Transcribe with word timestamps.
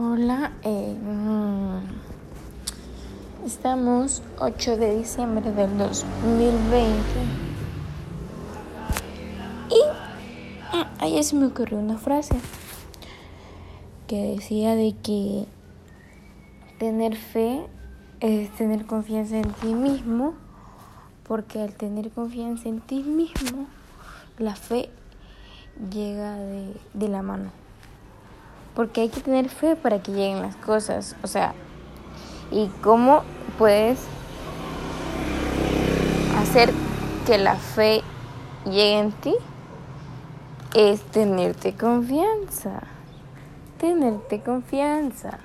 Hola, 0.00 0.52
eh, 0.62 0.96
mm, 0.96 1.80
estamos 3.44 4.22
8 4.38 4.76
de 4.76 4.96
diciembre 4.98 5.50
del 5.50 5.76
2020 5.76 6.94
y 9.70 9.80
ah, 10.72 10.88
ayer 11.00 11.24
se 11.24 11.34
me 11.34 11.46
ocurrió 11.46 11.78
una 11.78 11.98
frase 11.98 12.36
que 14.06 14.36
decía 14.36 14.76
de 14.76 14.94
que 15.02 15.46
tener 16.78 17.16
fe 17.16 17.66
es 18.20 18.54
tener 18.54 18.86
confianza 18.86 19.38
en 19.38 19.52
ti 19.52 19.74
mismo 19.74 20.34
porque 21.26 21.60
al 21.60 21.72
tener 21.72 22.12
confianza 22.12 22.68
en 22.68 22.80
ti 22.80 23.02
mismo 23.02 23.66
la 24.38 24.54
fe 24.54 24.90
llega 25.90 26.36
de, 26.36 26.72
de 26.94 27.08
la 27.08 27.22
mano 27.22 27.50
porque 28.78 29.00
hay 29.00 29.08
que 29.08 29.20
tener 29.20 29.48
fe 29.48 29.74
para 29.74 30.00
que 30.00 30.12
lleguen 30.12 30.40
las 30.40 30.54
cosas. 30.54 31.16
O 31.24 31.26
sea, 31.26 31.52
¿y 32.52 32.68
cómo 32.80 33.24
puedes 33.58 33.98
hacer 36.40 36.70
que 37.26 37.38
la 37.38 37.56
fe 37.56 38.02
llegue 38.64 39.00
en 39.00 39.10
ti? 39.10 39.34
Es 40.74 41.02
tenerte 41.02 41.74
confianza. 41.74 42.84
Tenerte 43.80 44.42
confianza. 44.42 45.40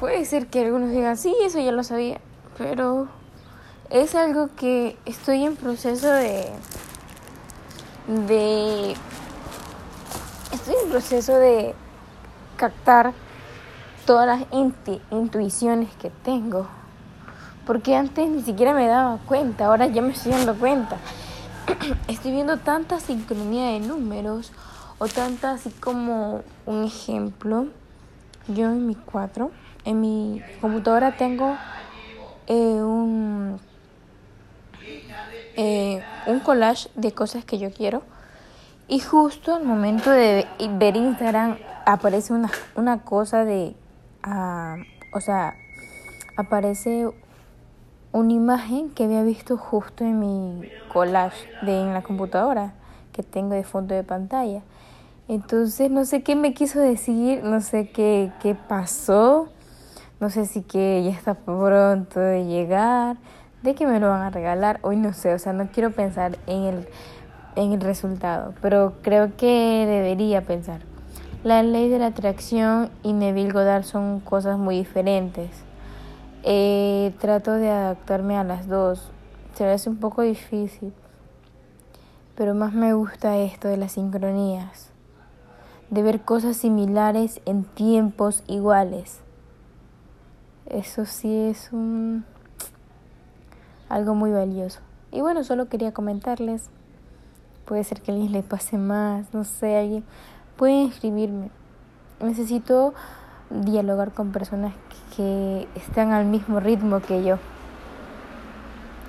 Puede 0.00 0.26
ser 0.26 0.48
que 0.48 0.66
algunos 0.66 0.90
digan, 0.90 1.16
sí, 1.16 1.34
eso 1.42 1.60
ya 1.60 1.72
lo 1.72 1.82
sabía, 1.82 2.20
pero 2.58 3.08
es 3.88 4.14
algo 4.14 4.50
que 4.54 4.98
estoy 5.06 5.46
en 5.46 5.56
proceso 5.56 6.12
de 6.12 6.46
de 8.06 8.94
estoy 10.70 10.84
en 10.84 10.90
proceso 10.90 11.34
de 11.34 11.74
captar 12.56 13.12
todas 14.06 14.26
las 14.26 14.46
intuiciones 15.10 15.88
que 15.96 16.10
tengo. 16.10 16.68
Porque 17.66 17.96
antes 17.96 18.28
ni 18.28 18.42
siquiera 18.42 18.72
me 18.72 18.86
daba 18.86 19.18
cuenta, 19.26 19.66
ahora 19.66 19.86
ya 19.86 20.00
me 20.00 20.12
estoy 20.12 20.32
dando 20.32 20.54
cuenta. 20.54 20.96
estoy 22.08 22.30
viendo 22.30 22.56
tanta 22.58 23.00
sincronía 23.00 23.72
de 23.72 23.80
números 23.80 24.52
o 24.98 25.08
tanta 25.08 25.52
así 25.52 25.70
como 25.70 26.42
un 26.66 26.84
ejemplo. 26.84 27.66
Yo 28.46 28.66
en 28.66 28.86
mi 28.86 28.94
cuatro, 28.94 29.50
en 29.84 30.00
mi 30.00 30.40
computadora 30.60 31.16
tengo 31.16 31.56
eh, 32.46 32.54
un, 32.54 33.58
eh, 35.56 36.04
un 36.26 36.38
collage 36.38 36.88
de 36.94 37.12
cosas 37.12 37.44
que 37.44 37.58
yo 37.58 37.72
quiero 37.72 38.02
y 38.90 38.98
justo 38.98 39.54
al 39.54 39.64
momento 39.64 40.10
de 40.10 40.46
ver 40.58 40.96
Instagram 40.96 41.58
aparece 41.86 42.32
una, 42.32 42.50
una 42.74 43.02
cosa 43.02 43.44
de, 43.44 43.76
uh, 44.26 45.16
o 45.16 45.20
sea, 45.20 45.54
aparece 46.36 47.08
una 48.10 48.32
imagen 48.32 48.90
que 48.90 49.04
había 49.04 49.22
visto 49.22 49.56
justo 49.56 50.02
en 50.02 50.18
mi 50.18 50.68
collage 50.92 51.46
de 51.62 51.80
en 51.80 51.94
la 51.94 52.02
computadora 52.02 52.72
que 53.12 53.22
tengo 53.22 53.54
de 53.54 53.62
fondo 53.62 53.94
de 53.94 54.02
pantalla. 54.02 54.62
Entonces 55.28 55.88
no 55.88 56.04
sé 56.04 56.24
qué 56.24 56.34
me 56.34 56.52
quiso 56.52 56.80
decir, 56.80 57.44
no 57.44 57.60
sé 57.60 57.90
qué, 57.90 58.32
qué 58.42 58.56
pasó, 58.56 59.50
no 60.18 60.30
sé 60.30 60.46
si 60.46 60.62
que 60.62 61.04
ya 61.04 61.10
está 61.12 61.34
pronto 61.34 62.18
de 62.18 62.44
llegar, 62.44 63.18
de 63.62 63.76
que 63.76 63.86
me 63.86 64.00
lo 64.00 64.08
van 64.08 64.22
a 64.22 64.30
regalar, 64.30 64.80
hoy 64.82 64.96
no 64.96 65.12
sé, 65.12 65.32
o 65.32 65.38
sea, 65.38 65.52
no 65.52 65.68
quiero 65.70 65.92
pensar 65.92 66.38
en 66.48 66.64
el 66.64 66.88
en 67.56 67.72
el 67.72 67.80
resultado, 67.80 68.54
pero 68.60 68.94
creo 69.02 69.36
que 69.36 69.86
debería 69.86 70.42
pensar. 70.42 70.80
La 71.42 71.62
ley 71.62 71.88
de 71.88 71.98
la 71.98 72.06
atracción 72.06 72.90
y 73.02 73.12
Neville 73.12 73.50
Goddard 73.50 73.84
son 73.84 74.20
cosas 74.20 74.58
muy 74.58 74.76
diferentes. 74.76 75.50
Eh, 76.42 77.14
trato 77.18 77.52
de 77.52 77.70
adaptarme 77.70 78.36
a 78.36 78.44
las 78.44 78.68
dos. 78.68 79.10
Se 79.54 79.64
me 79.64 79.70
hace 79.70 79.88
un 79.88 79.96
poco 79.96 80.22
difícil, 80.22 80.92
pero 82.34 82.54
más 82.54 82.72
me 82.72 82.92
gusta 82.92 83.38
esto 83.38 83.68
de 83.68 83.76
las 83.76 83.92
sincronías, 83.92 84.90
de 85.90 86.02
ver 86.02 86.20
cosas 86.20 86.56
similares 86.56 87.40
en 87.46 87.64
tiempos 87.64 88.42
iguales. 88.46 89.20
Eso 90.66 91.04
sí 91.04 91.34
es 91.34 91.72
un 91.72 92.24
algo 93.88 94.14
muy 94.14 94.30
valioso. 94.30 94.80
Y 95.10 95.20
bueno, 95.20 95.42
solo 95.42 95.68
quería 95.68 95.92
comentarles 95.92 96.70
puede 97.70 97.84
ser 97.84 98.00
que 98.00 98.10
a 98.10 98.14
alguien 98.14 98.32
le 98.32 98.42
pase 98.42 98.78
más, 98.78 99.32
no 99.32 99.44
sé, 99.44 99.76
alguien 99.78 100.02
puede 100.56 100.86
escribirme. 100.86 101.50
Necesito 102.20 102.94
dialogar 103.48 104.10
con 104.10 104.32
personas 104.32 104.74
que 105.14 105.68
están 105.76 106.10
al 106.10 106.24
mismo 106.24 106.58
ritmo 106.58 106.98
que 106.98 107.22
yo. 107.22 107.38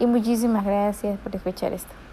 Y 0.00 0.06
muchísimas 0.06 0.64
gracias 0.64 1.18
por 1.18 1.36
escuchar 1.36 1.74
esto. 1.74 2.05